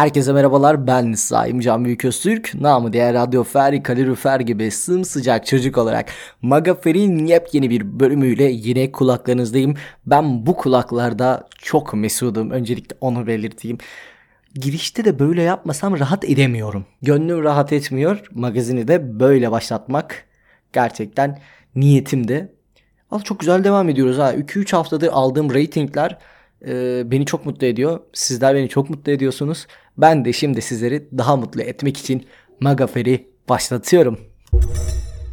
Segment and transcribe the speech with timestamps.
[0.00, 2.54] Herkese merhabalar ben Saim Can Büyüköztürk.
[2.54, 6.10] Namı diğer Radyo Fer, Kalorifer gibi sımsıcak çocuk olarak
[6.42, 9.74] Magafer'in yepyeni bir bölümüyle yine kulaklarınızdayım.
[10.06, 12.50] Ben bu kulaklarda çok mesudum.
[12.50, 13.78] Öncelikle onu belirteyim.
[14.54, 16.86] Girişte de böyle yapmasam rahat edemiyorum.
[17.02, 18.22] Gönlüm rahat etmiyor.
[18.34, 20.24] Magazini de böyle başlatmak
[20.72, 21.38] gerçekten
[21.74, 22.52] niyetimde.
[23.10, 24.34] Al çok güzel devam ediyoruz ha.
[24.34, 26.18] 2-3 haftadır aldığım ratingler
[26.66, 28.00] e, beni çok mutlu ediyor.
[28.12, 29.66] Sizler beni çok mutlu ediyorsunuz.
[29.98, 32.26] Ben de şimdi sizleri daha mutlu etmek için
[32.60, 34.18] Magafer'i başlatıyorum.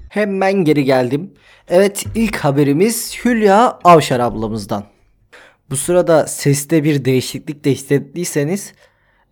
[0.09, 1.31] Hemen geri geldim.
[1.67, 4.83] Evet ilk haberimiz Hülya Avşar ablamızdan.
[5.69, 8.73] Bu sırada seste bir değişiklik de hissettiyseniz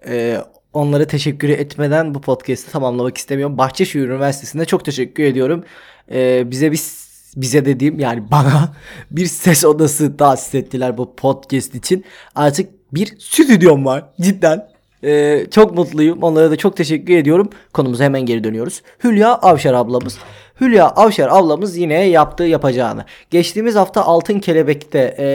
[0.07, 0.37] e,
[0.73, 3.57] onlara teşekkür etmeden bu podcast'i tamamlamak istemiyorum.
[3.57, 5.63] Bahçeşehir Üniversitesi'nde çok teşekkür ediyorum.
[6.11, 7.04] E, bize bir
[7.35, 8.73] bize dediğim yani bana
[9.11, 12.05] bir ses odası tahsis ettiler bu podcast için.
[12.35, 14.67] Artık bir stüdyom var cidden.
[15.03, 16.23] Ee, çok mutluyum.
[16.23, 17.49] Onlara da çok teşekkür ediyorum.
[17.73, 18.81] Konumuza hemen geri dönüyoruz.
[19.03, 20.17] Hülya Avşar ablamız.
[20.61, 23.05] Hülya Avşar ablamız yine yaptığı yapacağını.
[23.29, 25.27] Geçtiğimiz hafta Altın Kelebek'te e,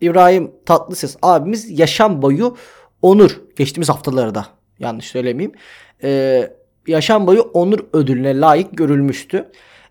[0.00, 2.56] İbrahim Tatlıses abimiz yaşam boyu
[3.02, 3.40] onur.
[3.56, 4.46] Geçtiğimiz haftalarda
[4.78, 5.52] yanlış söylemeyeyim.
[6.02, 6.50] E,
[6.86, 9.50] yaşam boyu onur ödülüne layık görülmüştü.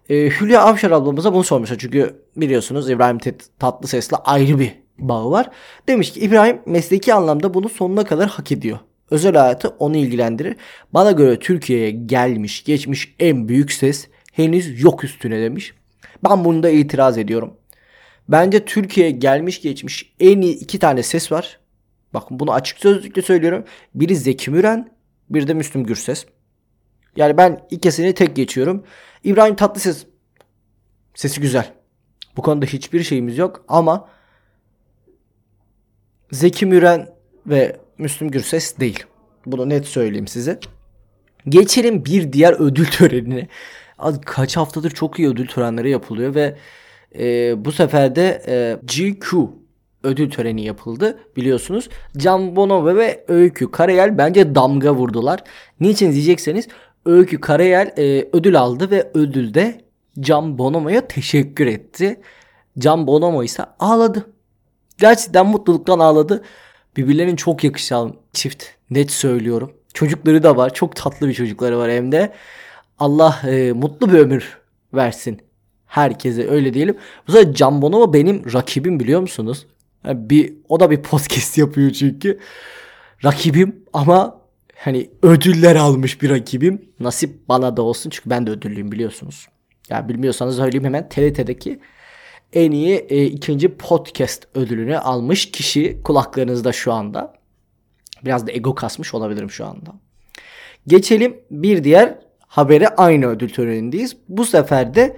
[0.10, 1.78] E, Hülya Avşar ablamıza bunu sormuşlar.
[1.78, 3.18] Çünkü biliyorsunuz İbrahim
[3.60, 5.50] Tatlıses'le ayrı bir bağı var.
[5.88, 8.80] Demiş ki İbrahim mesleki anlamda bunu sonuna kadar hak ediyor.
[9.12, 10.56] Özel hayatı onu ilgilendirir.
[10.94, 15.74] Bana göre Türkiye'ye gelmiş geçmiş en büyük ses henüz yok üstüne demiş.
[16.30, 17.54] Ben bunu da itiraz ediyorum.
[18.30, 21.60] Bence Türkiye'ye gelmiş geçmiş en iyi iki tane ses var.
[22.14, 23.64] Bakın bunu açık sözlükle söylüyorum.
[23.96, 24.92] Biri Zeki Müren,
[25.30, 26.26] bir de Müslüm Gürses.
[27.16, 28.84] Yani ben ikisini tek geçiyorum.
[29.24, 30.06] İbrahim Tatlıses
[31.16, 31.74] sesi güzel.
[32.38, 34.10] Bu konuda hiçbir şeyimiz yok ama
[36.32, 37.10] Zeki Müren
[37.48, 39.04] ve Müslüm Gürses değil.
[39.46, 40.60] Bunu net söyleyeyim size.
[41.50, 43.48] Geçelim bir diğer ödül törenine.
[44.26, 46.58] Kaç haftadır çok iyi ödül törenleri yapılıyor ve
[47.20, 49.50] e, bu sefer de e, GQ
[50.04, 51.90] ödül töreni yapıldı biliyorsunuz.
[52.18, 55.44] Can Bonomo ve Öykü Karayel bence damga vurdular.
[55.80, 56.68] Niçin diyecekseniz
[57.06, 59.82] Öykü Karayel e, ödül aldı ve ödülde
[60.20, 62.22] Can Bonomo'ya teşekkür etti.
[62.80, 64.34] Can Bonomo ise ağladı.
[64.98, 66.44] Gerçekten mutluluktan ağladı.
[66.98, 68.64] Birbirlerinin çok yakışan çift.
[68.90, 69.74] Net söylüyorum.
[69.94, 70.74] Çocukları da var.
[70.74, 72.34] Çok tatlı bir çocukları var hem de.
[73.00, 74.58] Allah e, mutlu bir ömür
[74.94, 75.42] versin.
[75.86, 76.98] Herkese öyle diyelim.
[77.28, 79.68] Bu sefer Can Bonomo benim rakibim biliyor musunuz?
[80.06, 82.40] Yani bir, o da bir podcast yapıyor çünkü.
[83.24, 84.43] Rakibim ama
[84.84, 86.82] hani ödüller almış bir rakibim.
[87.00, 89.48] Nasip bana da olsun çünkü ben de ödüllüyüm biliyorsunuz.
[89.90, 91.80] Ya bilmiyorsanız söyleyeyim hemen TRT'deki
[92.54, 97.34] en iyi e, ikinci podcast ödülünü almış kişi kulaklarınızda şu anda.
[98.26, 99.94] Biraz da ego kasmış olabilirim şu anda.
[100.88, 104.18] Geçelim bir diğer habere aynı ödül törenindeyiz.
[104.30, 105.18] Bu sefer de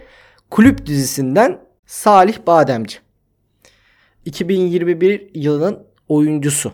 [0.49, 2.97] kulüp dizisinden Salih Bademci.
[4.25, 6.71] 2021 yılının oyuncusu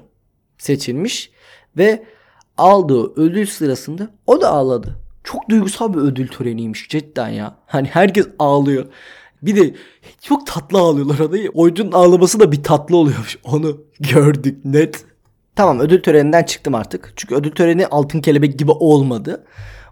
[0.58, 1.32] seçilmiş
[1.78, 2.04] ve
[2.62, 4.98] aldığı ödül sırasında o da ağladı.
[5.24, 7.56] Çok duygusal bir ödül töreniymiş cidden ya.
[7.66, 8.86] Hani herkes ağlıyor.
[9.42, 9.76] Bir de
[10.22, 11.50] çok tatlı ağlıyorlar adayı.
[11.54, 13.38] Oyuncunun ağlaması da bir tatlı oluyormuş.
[13.44, 15.06] Onu gördük net.
[15.56, 17.14] Tamam ödül töreninden çıktım artık.
[17.16, 19.46] Çünkü ödül töreni altın kelebek gibi olmadı.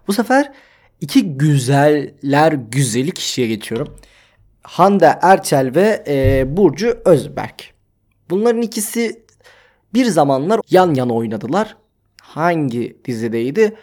[0.08, 0.52] Bu sefer
[1.00, 3.96] iki güzeller güzeli kişiye geçiyorum.
[4.62, 7.74] Hande Erçel ve e, Burcu Özberk.
[8.30, 9.24] Bunların ikisi
[9.94, 11.76] bir zamanlar yan yana oynadılar.
[12.34, 13.76] Hangi dizideydi?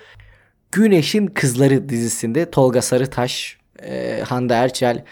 [0.72, 5.04] Güneşin Kızları dizisinde Tolga Sarıtaş, e, Hande Erçel,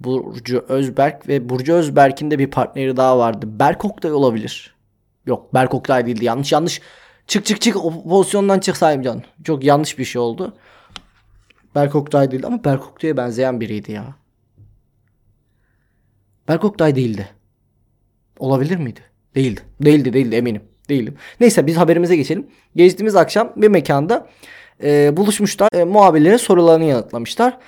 [0.00, 3.46] Burcu Özberk ve Burcu Özberk'in de bir partneri daha vardı.
[3.48, 4.74] Berk Oktay olabilir.
[5.26, 6.24] Yok Berk Oktay değildi.
[6.24, 6.80] Yanlış yanlış.
[7.26, 9.22] Çık çık çık o pozisyondan çık Saimcan.
[9.44, 10.56] Çok yanlış bir şey oldu.
[11.74, 14.14] Berk Oktay değildi ama Berk Oktay'a benzeyen biriydi ya.
[16.48, 17.28] Berk Oktay değildi.
[18.38, 19.00] Olabilir miydi?
[19.34, 19.60] Değildi.
[19.80, 20.62] Değildi değildi eminim.
[20.88, 21.14] Değilim.
[21.40, 22.46] Neyse biz haberimize geçelim.
[22.76, 24.28] Geçtiğimiz akşam bir mekanda
[24.82, 25.68] e, buluşmuşlar.
[25.72, 27.58] E, muhabirlerin sorularını yanıtlamışlar.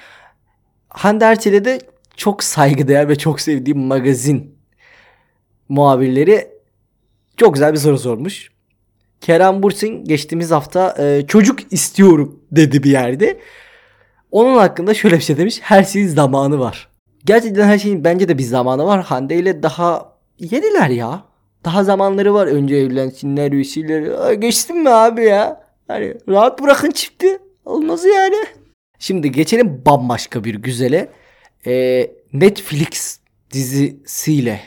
[0.88, 1.78] Hande Erçel'e de
[2.16, 4.56] çok saygıdeğer ve çok sevdiğim magazin
[5.68, 6.48] muhabirleri
[7.36, 8.50] çok güzel bir soru sormuş.
[9.20, 13.40] Kerem Bursin geçtiğimiz hafta e, çocuk istiyorum dedi bir yerde.
[14.30, 15.58] Onun hakkında şöyle bir şey demiş.
[15.62, 16.88] Her şeyin zamanı var.
[17.24, 19.04] Gerçekten her şeyin bence de bir zamanı var.
[19.04, 21.24] Hande ile daha yeniler ya.
[21.66, 22.46] Daha zamanları var.
[22.46, 24.32] Önce evlensinler, üyesiler.
[24.32, 25.60] Geçtim mi abi ya?
[25.88, 27.38] Hani rahat bırakın çifti.
[27.64, 28.36] Olmaz yani.
[28.98, 31.08] Şimdi geçelim bambaşka bir güzele.
[31.66, 33.18] Ee, Netflix
[33.50, 34.60] dizisiyle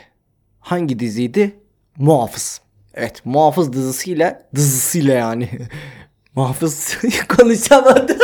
[0.60, 1.52] hangi diziydi?
[1.98, 2.60] Muhafız.
[2.94, 5.48] Evet muhafız dizisiyle dizisiyle yani
[6.34, 6.96] muhafız
[7.38, 8.18] konuşamadım.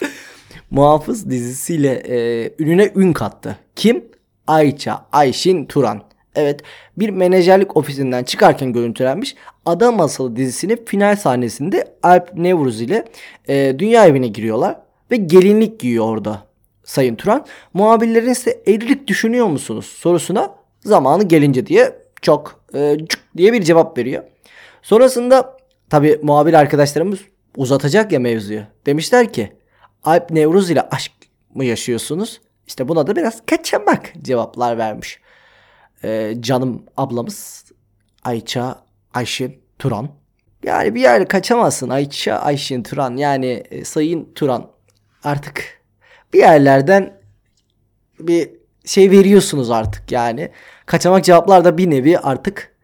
[0.70, 3.58] muhafız dizisiyle e, ününe ün kattı.
[3.76, 4.04] Kim?
[4.46, 6.02] Ayça Ayşin Turan.
[6.36, 6.60] Evet
[6.96, 9.34] bir menajerlik ofisinden çıkarken görüntülenmiş
[9.66, 13.04] Adam Masalı dizisinin final sahnesinde Alp Nevruz ile
[13.48, 14.76] e, dünya evine giriyorlar
[15.10, 16.46] ve gelinlik giyiyor orada
[16.84, 17.46] Sayın Turan.
[17.74, 20.54] Muhabirlerin ise evlilik düşünüyor musunuz sorusuna
[20.84, 24.22] zamanı gelince diye çok e, cuk diye bir cevap veriyor.
[24.82, 25.56] Sonrasında
[25.90, 27.18] tabi muhabir arkadaşlarımız
[27.56, 28.62] uzatacak ya mevzuyu.
[28.86, 29.52] Demişler ki
[30.04, 31.12] Alp Nevruz ile aşk
[31.54, 32.40] mı yaşıyorsunuz?
[32.66, 35.20] İşte buna da biraz kaçamak cevaplar vermiş.
[36.06, 37.64] Ee, canım ablamız
[38.24, 38.82] Ayça
[39.14, 40.08] Ayşin Turan.
[40.64, 43.16] Yani bir yerde kaçamazsın Ayça Ayşin Turan.
[43.16, 44.70] Yani e, Sayın Turan
[45.24, 45.82] artık
[46.32, 47.20] bir yerlerden
[48.20, 48.50] bir
[48.84, 50.50] şey veriyorsunuz artık yani.
[50.86, 52.76] Kaçamak cevaplar da bir nevi artık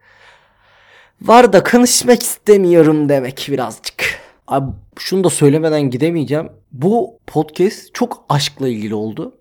[1.21, 4.19] var da konuşmak istemiyorum demek birazcık.
[4.47, 6.49] Abi şunu da söylemeden gidemeyeceğim.
[6.71, 9.37] Bu podcast çok aşkla ilgili oldu.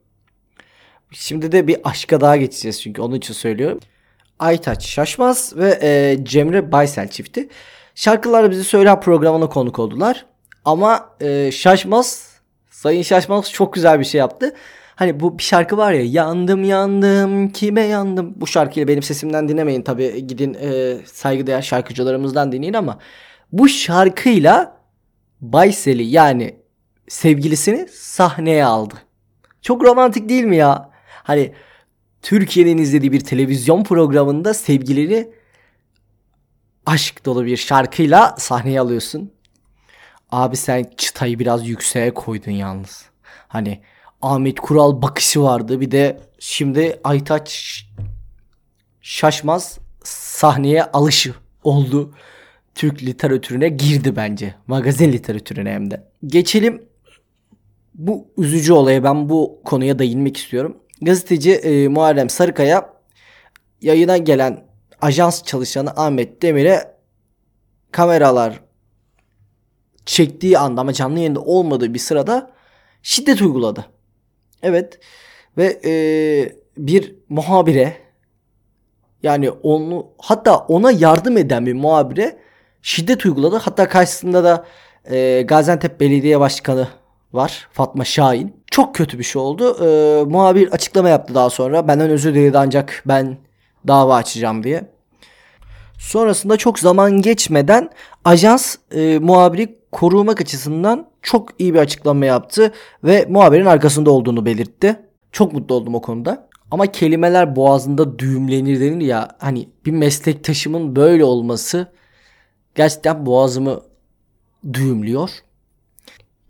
[1.13, 3.81] Şimdi de bir aşka daha geçeceğiz çünkü onun için söylüyorum.
[4.39, 7.49] Aytaç Şaşmaz ve e, Cemre Baysel çifti.
[7.95, 10.27] Şarkılarla bizi söyler programına konuk oldular.
[10.65, 12.33] Ama e, Şaşmaz,
[12.71, 14.55] Sayın Şaşmaz çok güzel bir şey yaptı.
[14.97, 18.35] Hani bu bir şarkı var ya yandım yandım kime yandım.
[18.37, 22.99] Bu şarkıyı benim sesimden dinlemeyin tabi gidin e, saygıdeğer şarkıcılarımızdan dinleyin ama
[23.53, 24.77] bu şarkıyla
[25.41, 26.57] Baysel'i yani
[27.09, 28.95] sevgilisini sahneye aldı.
[29.63, 30.92] Çok romantik değil mi ya?
[31.23, 31.53] Hani
[32.23, 35.29] Türkiye'nin izlediği bir televizyon programında sevgilini
[36.87, 39.33] aşk dolu bir şarkıyla sahneye alıyorsun.
[40.31, 43.05] Abi sen çıtayı biraz yükseğe koydun yalnız.
[43.49, 43.81] Hani
[44.23, 45.81] Ahmet Kural bakışı vardı.
[45.81, 47.85] Bir de şimdi Aytaç
[49.01, 51.35] şaşmaz sahneye alışı
[51.65, 52.15] oldu.
[52.75, 54.55] Türk literatürüne girdi bence.
[54.67, 56.05] Magazin literatürüne hem de.
[56.27, 56.83] Geçelim
[57.95, 60.77] bu üzücü olaya ben bu konuya değinmek istiyorum.
[61.03, 62.93] Gazeteci e, Muharrem Sarıkaya
[63.81, 64.65] yayına gelen
[65.01, 66.97] ajans çalışanı Ahmet Demir'e
[67.93, 68.61] kameralar
[70.07, 72.51] çektiği anda ama canlı yayında olmadığı bir sırada
[73.03, 73.87] şiddet uyguladı.
[74.63, 75.01] Evet
[75.57, 75.93] ve e,
[76.77, 77.97] bir muhabire
[79.23, 82.39] yani onu hatta ona yardım eden bir muhabire
[82.83, 83.57] şiddet uyguladı.
[83.57, 84.67] Hatta karşısında da
[85.11, 86.89] e, Gaziantep Belediye Başkanı
[87.33, 88.62] var Fatma Şahin.
[88.73, 89.77] Çok kötü bir şey oldu.
[89.85, 91.89] E, muhabir açıklama yaptı daha sonra.
[91.89, 93.37] Benden özür diledi ancak ben
[93.89, 94.91] dava açacağım diye.
[95.99, 97.91] Sonrasında çok zaman geçmeden
[98.25, 102.73] ajans e, muhabiri korumak açısından çok iyi bir açıklama yaptı
[103.05, 105.01] ve muhabirin arkasında olduğunu belirtti.
[105.33, 106.49] Çok mutlu oldum o konuda.
[106.71, 111.93] Ama kelimeler boğazında düğümlenir denir ya hani bir meslektaşımın böyle olması
[112.75, 113.81] gerçekten boğazımı
[114.73, 115.31] düğümlüyor.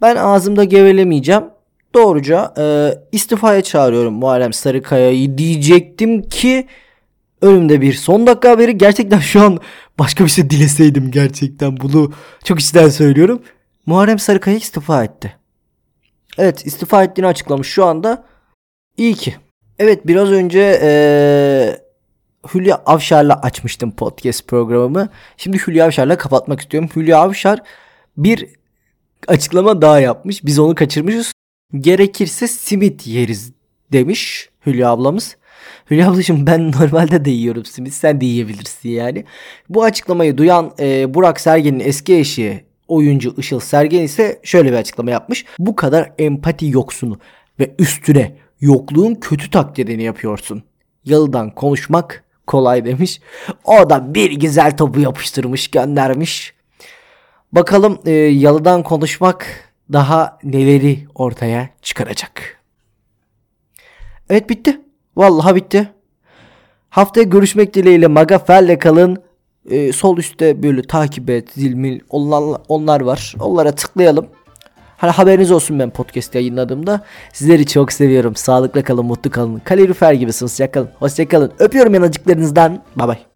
[0.01, 1.45] Ben ağzımda gevelemeyeceğim.
[1.95, 6.67] Doğruca e, istifaya çağırıyorum Muharrem Sarıkaya'yı diyecektim ki
[7.43, 8.79] önümde bir son dakika haberi.
[8.79, 9.59] Gerçekten şu an
[9.99, 12.13] başka bir şey dileseydim gerçekten bunu
[12.45, 13.43] çok içten söylüyorum.
[13.87, 15.37] Muharrem Sarıkaya istifa etti.
[16.39, 18.25] Evet istifa ettiğini açıklamış şu anda.
[18.97, 19.37] İyi ki.
[19.79, 21.81] Evet biraz önce ee,
[22.55, 25.09] Hülya Avşar'la açmıştım podcast programımı.
[25.37, 26.91] Şimdi Hülya Avşar'la kapatmak istiyorum.
[26.97, 27.63] Hülya Avşar
[28.17, 28.47] bir
[29.29, 30.45] açıklama daha yapmış.
[30.45, 31.33] Biz onu kaçırmışız.
[31.75, 33.53] Gerekirse simit yeriz
[33.93, 35.37] demiş Hülya ablamız.
[35.91, 39.25] Hülya ablacığım ben normalde de yiyorum simit sen de yiyebilirsin yani.
[39.69, 45.11] Bu açıklamayı duyan e, Burak Sergen'in eski eşi oyuncu Işıl Sergen ise şöyle bir açıklama
[45.11, 45.45] yapmış.
[45.59, 47.19] Bu kadar empati yoksunu
[47.61, 50.63] ve üstüne yokluğun kötü taklidini yapıyorsun.
[51.05, 53.21] Yalıdan konuşmak kolay demiş.
[53.65, 56.55] O da bir güzel topu yapıştırmış göndermiş.
[57.53, 62.61] Bakalım e, yalıdan konuşmak daha neleri ortaya çıkaracak.
[64.31, 64.81] Evet bitti.
[65.17, 65.93] Vallahi bitti.
[66.91, 69.23] Haftaya görüşmek dileğiyle Magafel'le kalın.
[69.71, 73.35] Ee, sol üstte böyle takip et, zilmil onlar, onlar var.
[73.41, 74.27] Onlara tıklayalım.
[74.97, 77.05] Hani haberiniz olsun ben podcast yayınladığımda.
[77.33, 78.37] Sizleri çok seviyorum.
[78.37, 79.59] Sağlıkla kalın, mutlu kalın.
[79.59, 80.61] Kalorifer gibisiniz.
[80.73, 80.91] Kalın.
[80.99, 81.53] Hoşça kalın.
[81.59, 82.83] Öpüyorum yanacıklarınızdan.
[82.97, 83.32] Bay bay.